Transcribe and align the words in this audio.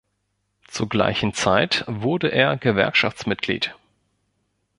Zur 0.67 0.89
gleichen 0.89 1.35
Zeit 1.35 1.83
wurde 1.85 2.29
er 2.31 2.57
Gewerkschaftsmitglied. 2.57 3.75